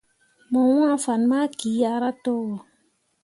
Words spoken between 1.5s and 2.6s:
kiahra towo.